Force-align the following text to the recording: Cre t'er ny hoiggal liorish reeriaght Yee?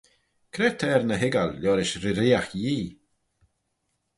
Cre 0.53 0.69
t'er 0.79 1.01
ny 1.07 1.15
hoiggal 1.21 1.49
liorish 1.61 1.95
reeriaght 2.03 2.53
Yee? 2.61 2.89